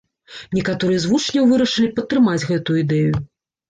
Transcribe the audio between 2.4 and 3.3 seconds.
гэту ідэю.